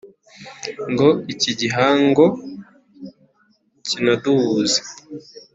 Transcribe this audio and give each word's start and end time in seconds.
ngo 0.91 1.07
iki 1.33 1.51
gihango 1.59 2.25
kinaduhuze! 3.87 4.79